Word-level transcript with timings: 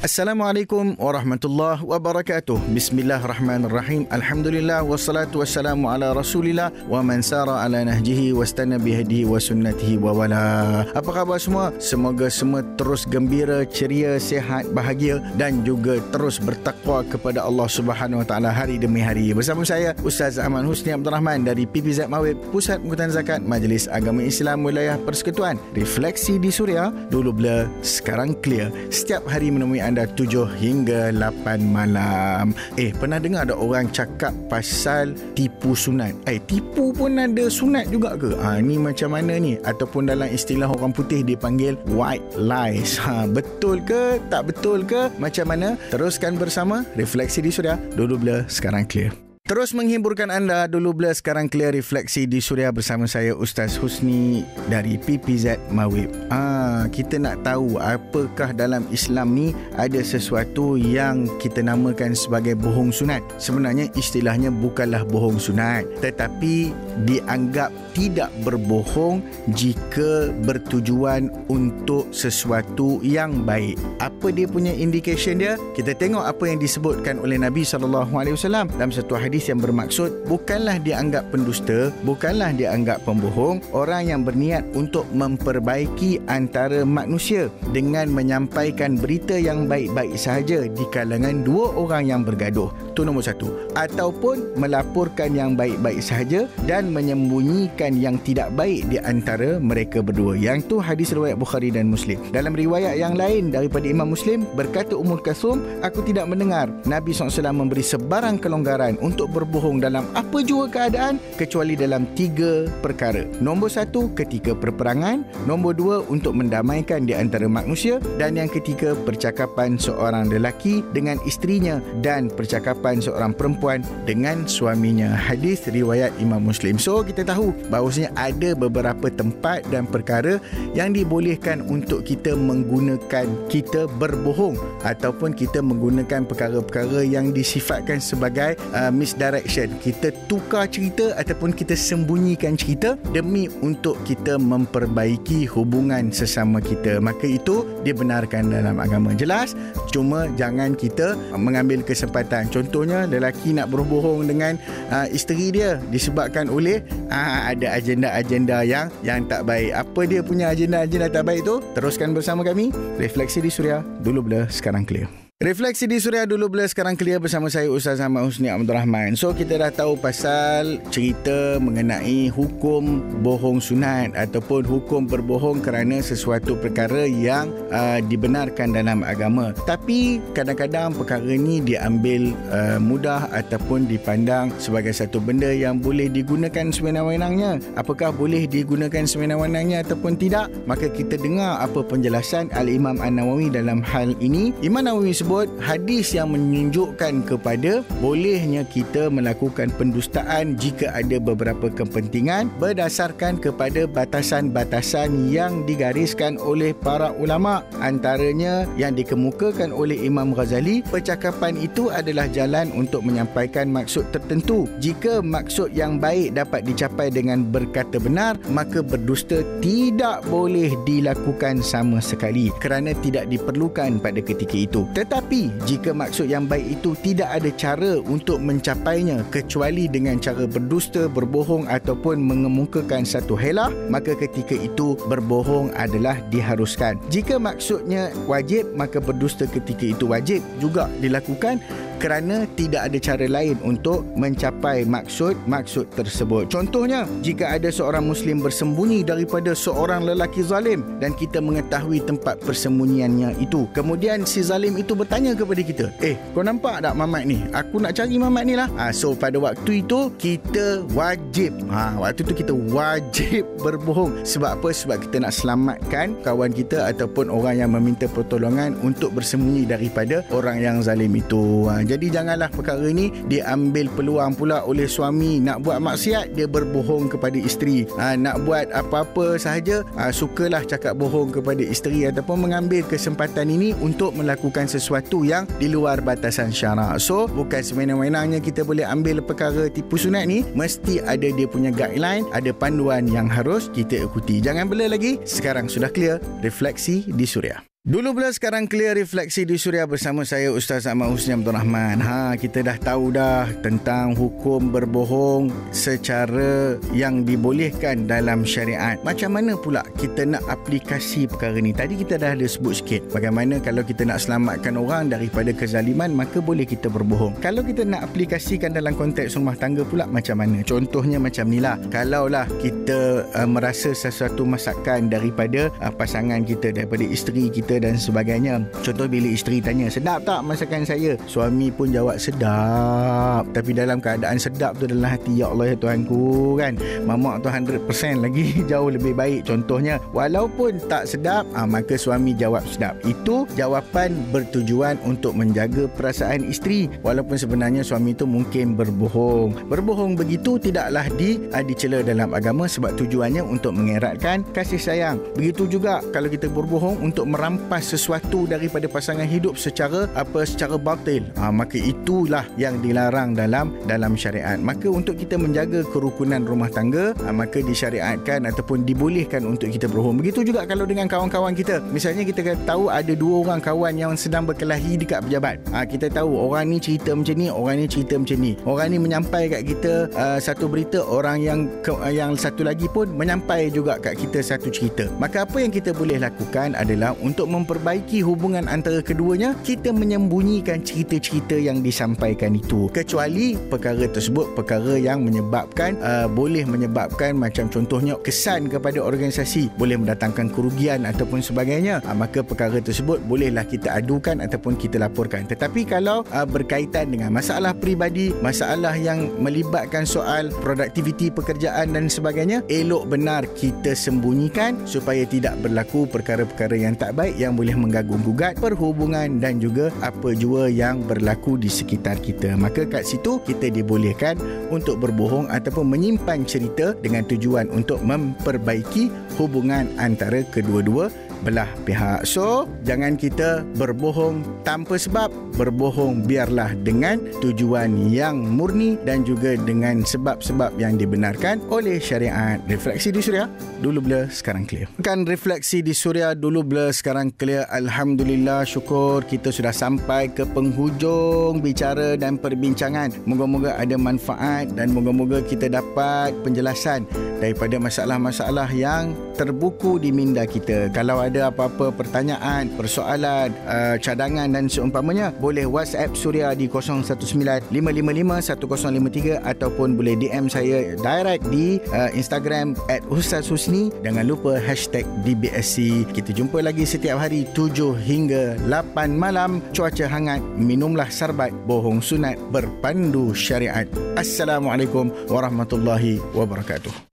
Assalamualaikum 0.00 0.96
warahmatullahi 0.96 1.84
wabarakatuh. 1.84 2.56
Bismillahirrahmanirrahim. 2.72 4.08
Alhamdulillah 4.08 4.80
wassalatu 4.80 5.44
wassalamu 5.44 5.92
ala 5.92 6.16
Rasulillah 6.16 6.72
wa 6.88 7.04
man 7.04 7.20
sara 7.20 7.60
ala 7.60 7.84
nahjihi 7.84 8.32
wastana 8.32 8.80
bihadihi 8.80 9.28
wa 9.28 9.36
sunnatihi 9.36 10.00
wa 10.00 10.16
wala. 10.16 10.88
Apa 10.96 11.04
khabar 11.12 11.36
semua? 11.36 11.68
Semoga 11.76 12.32
semua 12.32 12.64
terus 12.80 13.04
gembira, 13.04 13.60
ceria, 13.68 14.16
sehat, 14.16 14.72
bahagia 14.72 15.20
dan 15.36 15.68
juga 15.68 16.00
terus 16.16 16.40
bertakwa 16.40 17.04
kepada 17.04 17.44
Allah 17.44 17.68
Subhanahu 17.68 18.24
wa 18.24 18.26
taala 18.26 18.56
hari 18.56 18.80
demi 18.80 19.04
hari. 19.04 19.36
Bersama 19.36 19.68
saya 19.68 19.92
Ustaz 20.00 20.40
Ahmad 20.40 20.64
Husni 20.64 20.96
Abdul 20.96 21.12
Rahman 21.12 21.44
dari 21.44 21.68
PPZ 21.68 22.08
Mawib, 22.08 22.40
Pusat 22.56 22.88
Pengutan 22.88 23.12
Zakat 23.12 23.44
Majlis 23.44 23.84
Agama 23.92 24.24
Islam 24.24 24.64
Wilayah 24.64 24.96
Persekutuan. 25.04 25.60
Refleksi 25.76 26.40
di 26.40 26.48
Suria, 26.48 26.88
dulu 27.12 27.36
blur, 27.36 27.68
sekarang 27.84 28.32
clear. 28.40 28.72
Setiap 28.88 29.28
hari 29.28 29.52
menemui 29.52 29.89
anda 29.90 30.06
7 30.06 30.46
hingga 30.62 31.10
8 31.10 31.58
malam. 31.66 32.54
Eh, 32.78 32.94
pernah 32.94 33.18
dengar 33.18 33.50
ada 33.50 33.58
orang 33.58 33.90
cakap 33.90 34.30
pasal 34.46 35.18
tipu 35.34 35.74
sunat? 35.74 36.14
Eh, 36.30 36.38
tipu 36.46 36.94
pun 36.94 37.18
ada 37.18 37.50
sunat 37.50 37.90
juga 37.90 38.14
ke? 38.14 38.38
Ha, 38.38 38.62
ni 38.62 38.78
macam 38.78 39.18
mana 39.18 39.34
ni? 39.42 39.58
Ataupun 39.66 40.06
dalam 40.06 40.30
istilah 40.30 40.70
orang 40.70 40.94
putih 40.94 41.26
dipanggil 41.26 41.74
white 41.90 42.22
lies. 42.38 43.02
Ha, 43.02 43.26
betul 43.26 43.82
ke? 43.82 44.22
Tak 44.30 44.46
betul 44.46 44.86
ke? 44.86 45.10
Macam 45.18 45.50
mana? 45.50 45.74
Teruskan 45.90 46.38
bersama 46.38 46.86
Refleksi 46.94 47.42
di 47.42 47.50
Suria. 47.50 47.74
Dulu 47.98 48.14
blur, 48.14 48.40
sekarang 48.46 48.86
clear. 48.86 49.29
Terus 49.50 49.74
menghiburkan 49.74 50.30
anda 50.30 50.70
dulu 50.70 51.02
bila 51.02 51.10
sekarang 51.10 51.50
clear 51.50 51.74
refleksi 51.74 52.22
di 52.22 52.38
Suria 52.38 52.70
bersama 52.70 53.10
saya 53.10 53.34
Ustaz 53.34 53.74
Husni 53.74 54.46
dari 54.70 54.94
PPZ 54.94 55.74
Mawib. 55.74 56.06
Ah, 56.30 56.86
kita 56.86 57.18
nak 57.18 57.42
tahu 57.42 57.74
apakah 57.82 58.54
dalam 58.54 58.86
Islam 58.94 59.34
ni 59.34 59.50
ada 59.74 60.06
sesuatu 60.06 60.78
yang 60.78 61.26
kita 61.42 61.66
namakan 61.66 62.14
sebagai 62.14 62.54
bohong 62.54 62.94
sunat. 62.94 63.26
Sebenarnya 63.42 63.90
istilahnya 63.98 64.54
bukanlah 64.54 65.02
bohong 65.02 65.42
sunat 65.42 65.82
tetapi 65.98 66.70
dianggap 67.10 67.74
tidak 67.90 68.30
berbohong 68.46 69.18
jika 69.50 70.30
bertujuan 70.46 71.26
untuk 71.50 72.06
sesuatu 72.14 73.02
yang 73.02 73.42
baik. 73.42 73.74
Apa 73.98 74.30
dia 74.30 74.46
punya 74.46 74.70
indication 74.70 75.42
dia? 75.42 75.58
Kita 75.74 75.90
tengok 75.98 76.22
apa 76.22 76.46
yang 76.46 76.62
disebutkan 76.62 77.18
oleh 77.18 77.34
Nabi 77.34 77.66
sallallahu 77.66 78.14
alaihi 78.14 78.38
wasallam 78.38 78.70
dalam 78.78 78.94
satu 78.94 79.18
hadis 79.18 79.39
hadis 79.40 79.56
yang 79.56 79.64
bermaksud 79.64 80.10
bukanlah 80.28 80.76
dianggap 80.84 81.32
pendusta, 81.32 81.88
bukanlah 82.04 82.52
dianggap 82.52 83.00
pembohong 83.08 83.64
orang 83.72 84.12
yang 84.12 84.20
berniat 84.20 84.68
untuk 84.76 85.08
memperbaiki 85.16 86.20
antara 86.28 86.84
manusia 86.84 87.48
dengan 87.72 88.12
menyampaikan 88.12 89.00
berita 89.00 89.40
yang 89.40 89.64
baik-baik 89.64 90.12
sahaja 90.20 90.68
di 90.68 90.84
kalangan 90.92 91.40
dua 91.40 91.72
orang 91.72 92.04
yang 92.04 92.20
bergaduh. 92.20 92.68
Itu 93.00 93.08
nombor 93.08 93.24
satu. 93.24 93.48
Ataupun 93.80 94.60
melaporkan 94.60 95.32
yang 95.32 95.56
baik-baik 95.56 96.04
sahaja 96.04 96.44
dan 96.68 96.92
menyembunyikan 96.92 97.96
yang 97.96 98.20
tidak 98.28 98.52
baik 98.52 98.84
di 98.92 99.00
antara 99.00 99.56
mereka 99.56 100.04
berdua. 100.04 100.36
Yang 100.36 100.68
tu 100.68 100.76
hadis 100.84 101.08
riwayat 101.16 101.40
Bukhari 101.40 101.72
dan 101.72 101.88
Muslim. 101.88 102.20
Dalam 102.28 102.52
riwayat 102.52 103.00
yang 103.00 103.16
lain 103.16 103.48
daripada 103.56 103.88
Imam 103.88 104.12
Muslim, 104.12 104.44
berkata 104.52 104.92
Umur 104.92 105.24
Kasum, 105.24 105.64
aku 105.80 106.04
tidak 106.04 106.28
mendengar 106.28 106.68
Nabi 106.84 107.16
SAW 107.16 107.40
memberi 107.56 107.80
sebarang 107.80 108.36
kelonggaran 108.36 109.00
untuk 109.00 109.32
berbohong 109.32 109.80
dalam 109.80 110.04
apa 110.12 110.44
jua 110.44 110.68
keadaan 110.68 111.16
kecuali 111.40 111.80
dalam 111.80 112.04
tiga 112.12 112.68
perkara. 112.84 113.24
Nombor 113.40 113.72
satu, 113.72 114.12
ketika 114.12 114.52
perperangan. 114.52 115.24
Nombor 115.48 115.72
dua, 115.72 116.04
untuk 116.04 116.36
mendamaikan 116.36 117.08
di 117.08 117.16
antara 117.16 117.48
manusia. 117.48 117.96
Dan 118.20 118.36
yang 118.36 118.52
ketiga, 118.52 118.92
percakapan 118.92 119.80
seorang 119.80 120.28
lelaki 120.28 120.84
dengan 120.92 121.16
isterinya 121.24 121.80
dan 122.04 122.28
percakapan 122.28 122.89
seorang 122.98 123.30
perempuan 123.30 123.86
dengan 124.02 124.42
suaminya. 124.50 125.14
Hadis 125.14 125.62
riwayat 125.70 126.10
Imam 126.18 126.42
Muslim. 126.42 126.82
So, 126.82 127.06
kita 127.06 127.22
tahu 127.22 127.54
bahawasanya 127.70 128.10
ada 128.18 128.58
beberapa 128.58 129.06
tempat 129.06 129.62
dan 129.70 129.86
perkara 129.86 130.42
yang 130.74 130.90
dibolehkan 130.90 131.62
untuk 131.70 132.02
kita 132.02 132.34
menggunakan 132.34 133.30
kita 133.46 133.86
berbohong 134.02 134.58
ataupun 134.82 135.30
kita 135.38 135.62
menggunakan 135.62 136.26
perkara-perkara 136.26 137.06
yang 137.06 137.30
disifatkan 137.30 138.02
sebagai 138.02 138.58
uh, 138.74 138.90
misdirection. 138.90 139.70
Kita 139.78 140.10
tukar 140.26 140.66
cerita 140.66 141.14
ataupun 141.20 141.54
kita 141.54 141.76
sembunyikan 141.76 142.56
cerita 142.56 142.96
demi 143.12 143.46
untuk 143.60 144.00
kita 144.08 144.40
memperbaiki 144.40 145.44
hubungan 145.52 146.08
sesama 146.08 146.58
kita. 146.64 146.98
Maka 146.98 147.28
itu 147.28 147.68
dibenarkan 147.84 148.48
dalam 148.48 148.80
agama. 148.80 149.12
Jelas? 149.12 149.52
Cuma 149.92 150.26
jangan 150.40 150.72
kita 150.72 151.18
mengambil 151.36 151.84
kesempatan. 151.84 152.48
Contohnya 152.70 153.02
lelaki 153.02 153.50
nak 153.50 153.66
berbohong 153.66 154.30
dengan 154.30 154.54
uh, 154.94 155.10
isteri 155.10 155.50
dia 155.50 155.82
disebabkan 155.90 156.46
oleh 156.46 156.78
uh, 157.10 157.50
ada 157.50 157.74
agenda-agenda 157.74 158.62
yang 158.62 158.86
yang 159.02 159.26
tak 159.26 159.42
baik. 159.42 159.74
Apa 159.74 160.06
dia 160.06 160.22
punya 160.22 160.54
agenda-agenda 160.54 161.10
tak 161.10 161.26
baik 161.26 161.42
tu? 161.42 161.58
Teruskan 161.74 162.14
bersama 162.14 162.46
kami. 162.46 162.70
Refleksi 162.94 163.42
di 163.42 163.50
Suria. 163.50 163.82
Dulu 163.82 164.22
bila 164.22 164.46
sekarang 164.46 164.86
clear. 164.86 165.19
Refleksi 165.40 165.88
di 165.88 165.96
Suria 165.96 166.28
dulu 166.28 166.52
bila 166.52 166.68
sekarang 166.68 167.00
clear 167.00 167.16
bersama 167.16 167.48
saya 167.48 167.72
Ustaz 167.72 167.96
Ahmad 167.96 168.28
Husni 168.28 168.52
Abdul 168.52 168.76
Rahman. 168.76 169.16
So 169.16 169.32
kita 169.32 169.56
dah 169.56 169.72
tahu 169.72 169.96
pasal 169.96 170.84
cerita 170.92 171.56
mengenai 171.56 172.28
hukum 172.28 173.00
bohong 173.24 173.56
sunat 173.56 174.12
ataupun 174.12 174.68
hukum 174.68 175.08
berbohong 175.08 175.64
kerana 175.64 176.04
sesuatu 176.04 176.60
perkara 176.60 177.08
yang 177.08 177.48
uh, 177.72 178.04
dibenarkan 178.04 178.76
dalam 178.76 179.00
agama. 179.00 179.56
Tapi 179.64 180.20
kadang-kadang 180.36 180.92
perkara 180.92 181.24
ini 181.24 181.64
diambil 181.64 182.36
uh, 182.52 182.76
mudah 182.76 183.32
ataupun 183.32 183.88
dipandang 183.88 184.52
sebagai 184.60 184.92
satu 184.92 185.24
benda 185.24 185.48
yang 185.48 185.80
boleh 185.80 186.12
digunakan 186.12 186.68
sewenang-wenangnya. 186.68 187.64
Apakah 187.80 188.12
boleh 188.12 188.44
digunakan 188.44 189.08
sewenang-wenangnya 189.08 189.88
ataupun 189.88 190.20
tidak? 190.20 190.52
Maka 190.68 190.92
kita 190.92 191.16
dengar 191.16 191.64
apa 191.64 191.80
penjelasan 191.80 192.52
Al-Imam 192.52 193.00
An-Nawawi 193.00 193.48
dalam 193.48 193.80
hal 193.80 194.12
ini. 194.20 194.52
Imam 194.60 194.84
Nawawi 194.84 195.16
tersebut 195.30 195.62
hadis 195.62 196.10
yang 196.10 196.34
menunjukkan 196.34 197.22
kepada 197.22 197.86
bolehnya 198.02 198.66
kita 198.66 199.06
melakukan 199.06 199.70
pendustaan 199.78 200.58
jika 200.58 200.90
ada 200.90 201.22
beberapa 201.22 201.70
kepentingan 201.70 202.50
berdasarkan 202.58 203.38
kepada 203.38 203.86
batasan-batasan 203.86 205.30
yang 205.30 205.62
digariskan 205.70 206.34
oleh 206.42 206.74
para 206.74 207.14
ulama. 207.14 207.62
Antaranya 207.78 208.66
yang 208.74 208.98
dikemukakan 208.98 209.70
oleh 209.70 210.02
Imam 210.02 210.34
Ghazali 210.34 210.82
percakapan 210.82 211.54
itu 211.62 211.94
adalah 211.94 212.26
jalan 212.26 212.74
untuk 212.74 213.06
menyampaikan 213.06 213.70
maksud 213.70 214.10
tertentu. 214.10 214.66
Jika 214.82 215.22
maksud 215.22 215.70
yang 215.70 216.02
baik 216.02 216.34
dapat 216.34 216.66
dicapai 216.66 217.06
dengan 217.06 217.46
berkata 217.46 218.02
benar 218.02 218.34
maka 218.50 218.82
berdusta 218.82 219.46
tidak 219.62 220.26
boleh 220.26 220.74
dilakukan 220.82 221.62
sama 221.62 222.02
sekali 222.02 222.50
kerana 222.58 222.98
tidak 222.98 223.30
diperlukan 223.30 224.02
pada 224.02 224.18
ketika 224.18 224.58
itu. 224.58 224.82
Tetapi 224.90 225.19
tetapi 225.20 225.52
jika 225.68 225.92
maksud 225.92 226.32
yang 226.32 226.48
baik 226.48 226.80
itu 226.80 226.96
tidak 227.04 227.28
ada 227.28 227.52
cara 227.52 228.00
untuk 228.00 228.40
mencapainya 228.40 229.20
kecuali 229.28 229.84
dengan 229.84 230.16
cara 230.16 230.48
berdusta, 230.48 231.12
berbohong 231.12 231.68
ataupun 231.68 232.24
mengemukakan 232.24 233.04
satu 233.04 233.36
helah, 233.36 233.68
maka 233.92 234.16
ketika 234.16 234.56
itu 234.56 234.96
berbohong 235.12 235.76
adalah 235.76 236.16
diharuskan. 236.32 236.96
Jika 237.12 237.36
maksudnya 237.36 238.08
wajib, 238.24 238.72
maka 238.72 238.96
berdusta 238.96 239.44
ketika 239.44 239.92
itu 239.92 240.08
wajib 240.08 240.40
juga 240.56 240.88
dilakukan 241.04 241.60
kerana 242.00 242.48
tidak 242.56 242.88
ada 242.88 242.98
cara 242.98 243.26
lain 243.28 243.60
untuk 243.60 244.02
mencapai 244.16 244.88
maksud-maksud 244.88 245.92
tersebut. 245.92 246.48
Contohnya, 246.48 247.04
jika 247.20 247.60
ada 247.60 247.68
seorang 247.68 248.08
Muslim 248.08 248.40
bersembunyi 248.40 249.04
daripada 249.04 249.52
seorang 249.52 250.08
lelaki 250.08 250.40
zalim 250.40 250.80
dan 250.96 251.12
kita 251.12 251.44
mengetahui 251.44 252.00
tempat 252.08 252.40
persembunyiannya 252.40 253.36
itu. 253.36 253.68
Kemudian 253.76 254.24
si 254.24 254.40
zalim 254.40 254.80
itu 254.80 254.96
bertanya 254.96 255.36
kepada 255.36 255.60
kita, 255.60 255.86
eh 256.00 256.16
kau 256.32 256.40
nampak 256.40 256.80
tak 256.80 256.96
Mamat 256.96 257.28
ni? 257.28 257.44
Aku 257.52 257.76
nak 257.76 257.92
cari 257.92 258.16
Mamat 258.16 258.44
ni 258.48 258.54
lah. 258.56 258.68
Ha, 258.80 258.90
so 258.96 259.12
pada 259.12 259.36
waktu 259.36 259.84
itu, 259.84 260.08
kita 260.16 260.88
wajib. 260.96 261.52
Ha, 261.68 262.00
waktu 262.00 262.24
itu 262.24 262.32
kita 262.32 262.54
wajib 262.72 263.44
berbohong. 263.64 264.24
Sebab 264.24 264.56
apa? 264.56 264.68
Sebab 264.72 265.04
kita 265.04 265.20
nak 265.20 265.36
selamatkan 265.36 266.16
kawan 266.24 266.56
kita 266.56 266.88
ataupun 266.88 267.28
orang 267.28 267.60
yang 267.60 267.70
meminta 267.76 268.08
pertolongan 268.08 268.72
untuk 268.80 269.12
bersembunyi 269.12 269.68
daripada 269.68 270.24
orang 270.32 270.64
yang 270.64 270.76
zalim 270.80 271.12
itu. 271.12 271.68
Ha, 271.68 271.84
jadi 271.90 272.22
janganlah 272.22 272.46
perkara 272.54 272.86
ini 272.86 273.10
diambil 273.26 273.90
peluang 273.90 274.38
pula 274.38 274.62
oleh 274.62 274.86
suami 274.86 275.42
nak 275.42 275.66
buat 275.66 275.82
maksiat 275.82 276.38
dia 276.38 276.46
berbohong 276.46 277.10
kepada 277.10 277.34
isteri. 277.34 277.82
Ha, 277.98 278.14
nak 278.14 278.46
buat 278.46 278.70
apa-apa 278.70 279.34
sahaja 279.42 279.82
ha, 279.98 280.14
sukalah 280.14 280.62
cakap 280.62 280.94
bohong 280.94 281.34
kepada 281.34 281.66
isteri 281.66 282.06
ataupun 282.06 282.46
mengambil 282.46 282.86
kesempatan 282.86 283.50
ini 283.50 283.74
untuk 283.82 284.14
melakukan 284.14 284.70
sesuatu 284.70 285.26
yang 285.26 285.50
di 285.58 285.66
luar 285.66 285.98
batasan 285.98 286.54
syarak. 286.54 287.02
So 287.02 287.26
bukan 287.26 287.66
semenang-menangnya 287.66 288.38
kita 288.38 288.62
boleh 288.62 288.86
ambil 288.86 289.18
perkara 289.24 289.66
tipu 289.66 289.98
sunat 289.98 290.30
ni 290.30 290.46
mesti 290.54 291.02
ada 291.02 291.26
dia 291.26 291.50
punya 291.50 291.74
guideline, 291.74 292.22
ada 292.30 292.54
panduan 292.54 293.10
yang 293.10 293.26
harus 293.26 293.66
kita 293.74 294.06
ikuti. 294.06 294.38
Jangan 294.38 294.70
bela 294.70 294.86
lagi. 294.86 295.18
Sekarang 295.26 295.66
sudah 295.66 295.90
clear. 295.90 296.22
Refleksi 296.44 297.08
di 297.10 297.26
Suria. 297.26 297.69
Dulu 297.80 298.12
bila 298.12 298.28
sekarang 298.28 298.68
clear 298.68 298.92
refleksi 298.92 299.48
di 299.48 299.56
Suria 299.56 299.88
bersama 299.88 300.20
saya 300.20 300.52
Ustaz 300.52 300.84
Ahmad 300.84 301.16
Husni 301.16 301.32
Abdul 301.32 301.56
Rahman. 301.56 301.96
Ha, 302.04 302.36
kita 302.36 302.60
dah 302.60 302.76
tahu 302.76 303.08
dah 303.08 303.48
tentang 303.64 304.12
hukum 304.12 304.68
berbohong 304.68 305.48
secara 305.72 306.76
yang 306.92 307.24
dibolehkan 307.24 308.04
dalam 308.04 308.44
syariat. 308.44 309.00
Macam 309.00 309.32
mana 309.32 309.56
pula 309.56 309.80
kita 309.96 310.28
nak 310.28 310.44
aplikasi 310.52 311.24
perkara 311.24 311.56
ni? 311.56 311.72
Tadi 311.72 312.04
kita 312.04 312.20
dah 312.20 312.36
ada 312.36 312.44
sebut 312.44 312.84
sikit 312.84 313.00
bagaimana 313.16 313.56
kalau 313.64 313.80
kita 313.80 314.04
nak 314.04 314.20
selamatkan 314.20 314.76
orang 314.76 315.08
daripada 315.08 315.48
kezaliman 315.48 316.12
maka 316.12 316.44
boleh 316.44 316.68
kita 316.68 316.92
berbohong. 316.92 317.40
Kalau 317.40 317.64
kita 317.64 317.88
nak 317.88 318.04
aplikasikan 318.12 318.76
dalam 318.76 318.92
konteks 318.92 319.40
rumah 319.40 319.56
tangga 319.56 319.88
pula 319.88 320.04
macam 320.04 320.36
mana? 320.36 320.60
Contohnya 320.68 321.16
macam 321.16 321.48
ni 321.48 321.64
lah. 321.64 321.80
Kalaulah 321.88 322.44
kita 322.60 323.24
uh, 323.32 323.48
merasa 323.48 323.96
sesuatu 323.96 324.44
masakan 324.44 325.08
daripada 325.08 325.72
uh, 325.80 325.88
pasangan 325.88 326.44
kita 326.44 326.76
daripada 326.76 327.08
isteri 327.08 327.48
kita 327.48 327.69
kita 327.70 327.86
dan 327.86 327.94
sebagainya. 327.94 328.54
Contoh 328.82 329.06
bila 329.06 329.30
isteri 329.30 329.62
tanya, 329.62 329.86
sedap 329.86 330.26
tak 330.26 330.42
masakan 330.42 330.82
saya? 330.82 331.14
Suami 331.30 331.70
pun 331.70 331.94
jawab, 331.94 332.18
sedap. 332.18 333.46
Tapi 333.54 333.70
dalam 333.70 334.02
keadaan 334.02 334.42
sedap 334.42 334.74
tu 334.82 334.90
dalam 334.90 335.06
hati, 335.06 335.38
ya 335.38 335.54
Allah 335.54 335.70
ya 335.70 335.76
Tuhanku 335.78 336.58
kan. 336.58 336.74
Mamak 337.06 337.46
tu 337.46 337.48
100% 337.54 338.26
lagi 338.26 338.58
jauh 338.70 338.90
lebih 338.90 339.14
baik. 339.14 339.46
Contohnya, 339.46 340.02
walaupun 340.10 340.82
tak 340.90 341.06
sedap, 341.06 341.46
ah, 341.54 341.62
maka 341.62 341.94
suami 341.94 342.34
jawab 342.34 342.66
sedap. 342.66 342.98
Itu 343.06 343.46
jawapan 343.54 344.18
bertujuan 344.34 344.98
untuk 345.06 345.38
menjaga 345.38 345.86
perasaan 345.94 346.42
isteri. 346.50 346.90
Walaupun 347.06 347.38
sebenarnya 347.38 347.86
suami 347.86 348.18
itu 348.18 348.26
mungkin 348.26 348.74
berbohong. 348.74 349.70
Berbohong 349.70 350.18
begitu 350.18 350.58
tidaklah 350.58 351.06
di, 351.14 351.38
ah, 351.54 351.62
dicela 351.62 352.02
dalam 352.02 352.34
agama 352.34 352.66
sebab 352.66 352.98
tujuannya 352.98 353.46
untuk 353.46 353.78
mengeratkan 353.78 354.42
kasih 354.50 354.82
sayang. 354.82 355.22
Begitu 355.38 355.70
juga 355.70 356.02
kalau 356.10 356.26
kita 356.26 356.50
berbohong 356.50 356.98
untuk 356.98 357.30
merampas 357.30 357.59
merampas 357.60 357.92
sesuatu 357.92 358.48
daripada 358.48 358.88
pasangan 358.88 359.28
hidup 359.28 359.60
secara 359.60 360.08
apa 360.16 360.48
secara 360.48 360.80
batil. 360.80 361.28
Ha, 361.36 361.52
maka 361.52 361.76
itulah 361.76 362.48
yang 362.56 362.80
dilarang 362.80 363.36
dalam 363.36 363.76
dalam 363.84 364.16
syariat. 364.16 364.56
Maka 364.56 364.88
untuk 364.88 365.20
kita 365.20 365.36
menjaga 365.36 365.84
kerukunan 365.92 366.40
rumah 366.48 366.72
tangga 366.72 367.12
ha, 367.20 367.28
maka 367.28 367.60
disyariatkan 367.60 368.48
ataupun 368.48 368.88
dibolehkan 368.88 369.44
untuk 369.44 369.68
kita 369.68 369.92
berhubung. 369.92 370.24
Begitu 370.24 370.40
juga 370.50 370.64
kalau 370.64 370.88
dengan 370.88 371.04
kawan-kawan 371.04 371.52
kita. 371.52 371.84
Misalnya 371.92 372.24
kita 372.24 372.56
tahu 372.64 372.88
ada 372.88 373.12
dua 373.12 373.44
orang 373.44 373.60
kawan 373.60 373.94
yang 374.00 374.16
sedang 374.16 374.48
berkelahi 374.48 374.96
dekat 374.96 375.20
pejabat. 375.28 375.60
Ha, 375.76 375.84
kita 375.84 376.08
tahu 376.08 376.32
orang 376.32 376.72
ni 376.72 376.80
cerita 376.80 377.12
macam 377.12 377.36
ni 377.36 377.52
orang 377.52 377.76
ni 377.76 377.86
cerita 377.86 378.16
macam 378.16 378.38
ni. 378.40 378.56
Orang 378.64 378.88
ni 378.88 378.96
menyampai 378.96 379.52
kat 379.52 379.62
kita 379.68 379.92
uh, 380.16 380.38
satu 380.40 380.64
berita 380.64 381.04
orang 381.04 381.44
yang 381.44 381.68
ke, 381.84 381.92
uh, 381.92 382.08
yang 382.08 382.32
satu 382.40 382.64
lagi 382.64 382.88
pun 382.88 383.12
menyampai 383.12 383.68
juga 383.68 384.00
kat 384.00 384.16
kita 384.16 384.40
satu 384.40 384.72
cerita. 384.72 385.04
Maka 385.20 385.44
apa 385.44 385.60
yang 385.60 385.68
kita 385.68 385.92
boleh 385.92 386.16
lakukan 386.16 386.72
adalah 386.72 387.12
untuk 387.20 387.49
memperbaiki 387.50 388.22
hubungan 388.22 388.70
antara 388.70 389.02
keduanya, 389.02 389.58
kita 389.66 389.90
menyembunyikan 389.90 390.80
cerita-cerita 390.86 391.58
yang 391.58 391.82
disampaikan 391.82 392.54
itu. 392.54 392.86
Kecuali 392.94 393.58
perkara 393.58 394.06
tersebut 394.06 394.54
perkara 394.54 394.94
yang 394.94 395.26
menyebabkan 395.26 395.98
uh, 395.98 396.30
boleh 396.30 396.62
menyebabkan 396.62 397.34
macam 397.34 397.66
contohnya 397.66 398.14
kesan 398.22 398.70
kepada 398.70 399.02
organisasi, 399.02 399.74
boleh 399.74 399.98
mendatangkan 399.98 400.54
kerugian 400.54 401.02
ataupun 401.02 401.42
sebagainya. 401.42 401.98
Uh, 402.06 402.14
maka 402.14 402.46
perkara 402.46 402.78
tersebut 402.78 403.18
bolehlah 403.26 403.66
kita 403.66 403.98
adukan 403.98 404.38
ataupun 404.38 404.78
kita 404.78 405.02
laporkan. 405.02 405.50
Tetapi 405.50 405.82
kalau 405.90 406.22
uh, 406.30 406.46
berkaitan 406.46 407.10
dengan 407.10 407.34
masalah 407.34 407.74
peribadi, 407.74 408.30
masalah 408.38 408.94
yang 408.94 409.26
melibatkan 409.42 410.06
soal 410.06 410.54
produktiviti 410.62 411.34
pekerjaan 411.34 411.96
dan 411.96 412.06
sebagainya, 412.06 412.62
elok 412.70 413.10
benar 413.10 413.42
kita 413.56 413.96
sembunyikan 413.96 414.78
supaya 414.84 415.24
tidak 415.24 415.56
berlaku 415.64 416.04
perkara-perkara 416.06 416.76
yang 416.76 416.94
tak 416.94 417.16
baik 417.16 417.39
yang 417.40 417.56
boleh 417.56 417.72
mengganggu 417.72 418.20
gugat 418.20 418.60
perhubungan 418.60 419.40
dan 419.40 419.56
juga 419.56 419.88
apa 420.04 420.36
jua 420.36 420.68
yang 420.68 421.00
berlaku 421.00 421.56
di 421.56 421.72
sekitar 421.72 422.20
kita. 422.20 422.52
Maka 422.60 422.84
kat 422.84 423.08
situ 423.08 423.40
kita 423.40 423.72
dibolehkan 423.72 424.36
untuk 424.68 425.00
berbohong 425.00 425.48
ataupun 425.48 425.88
menyimpan 425.88 426.44
cerita 426.44 426.92
dengan 427.00 427.24
tujuan 427.24 427.72
untuk 427.72 428.04
memperbaiki 428.04 429.08
hubungan 429.40 429.88
antara 429.96 430.44
kedua-dua 430.52 431.08
belah 431.42 431.68
pihak. 431.88 432.24
So, 432.28 432.68
jangan 432.84 433.16
kita 433.16 433.64
berbohong 433.76 434.44
tanpa 434.66 435.00
sebab. 435.00 435.32
Berbohong 435.56 436.24
biarlah 436.24 436.72
dengan 436.72 437.20
tujuan 437.44 438.08
yang 438.08 438.40
murni 438.40 438.96
dan 439.04 439.28
juga 439.28 439.60
dengan 439.60 440.00
sebab-sebab 440.00 440.76
yang 440.80 440.96
dibenarkan 440.96 441.60
oleh 441.68 442.00
syariat. 442.00 442.56
Refleksi 442.64 443.12
di 443.12 443.20
Suria, 443.20 443.44
dulu 443.84 444.00
bila 444.00 444.20
sekarang 444.32 444.64
clear. 444.64 444.88
Kan 445.04 445.28
refleksi 445.28 445.84
di 445.84 445.92
Suria, 445.92 446.32
dulu 446.32 446.64
bila 446.64 446.88
sekarang 446.92 447.28
clear. 447.36 447.68
Alhamdulillah, 447.68 448.64
syukur 448.64 449.20
kita 449.28 449.52
sudah 449.52 449.74
sampai 449.74 450.32
ke 450.32 450.48
penghujung 450.48 451.60
bicara 451.60 452.16
dan 452.16 452.40
perbincangan. 452.40 453.12
Moga-moga 453.28 453.76
ada 453.76 454.00
manfaat 454.00 454.72
dan 454.72 454.96
moga-moga 454.96 455.44
kita 455.44 455.68
dapat 455.68 456.32
penjelasan 456.40 457.04
daripada 457.40 457.76
masalah-masalah 457.76 458.68
yang 458.72 459.12
terbuku 459.40 459.96
di 459.96 460.12
minda 460.12 460.44
kita. 460.44 460.92
Kalau 460.92 461.24
ada 461.24 461.48
apa-apa 461.48 461.88
pertanyaan, 461.96 462.68
persoalan, 462.76 463.48
uh, 463.64 463.96
cadangan 463.96 464.52
dan 464.52 464.68
seumpamanya, 464.68 465.32
boleh 465.40 465.64
WhatsApp 465.64 466.12
Suria 466.12 466.52
di 466.52 466.68
019-555-1053 466.68 469.40
ataupun 469.40 469.96
boleh 469.96 470.20
DM 470.20 470.52
saya 470.52 470.92
direct 471.00 471.48
di 471.48 471.80
uh, 471.96 472.12
Instagram 472.12 472.76
at 472.92 473.00
Ustaz 473.08 473.48
Husni. 473.48 473.88
Jangan 474.04 474.28
lupa 474.28 474.60
hashtag 474.60 475.08
DBSC. 475.24 476.04
Kita 476.12 476.36
jumpa 476.36 476.60
lagi 476.60 476.84
setiap 476.84 477.16
hari 477.16 477.48
7 477.56 477.96
hingga 477.96 478.60
8 478.68 479.16
malam. 479.16 479.64
Cuaca 479.72 480.04
hangat, 480.04 480.44
minumlah 480.60 481.08
sarbat, 481.08 481.48
bohong 481.64 482.04
sunat, 482.04 482.36
berpandu 482.52 483.32
syariat. 483.32 483.88
Assalamualaikum 484.20 485.08
warahmatullahi 485.32 486.20
wabarakatuh. 486.36 487.08